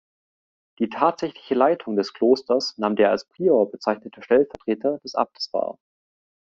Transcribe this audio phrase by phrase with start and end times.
[0.79, 5.77] Die tatsächliche Leitung des Klosters nahm der als Prior bezeichnete Stellvertreter des Abtes wahr.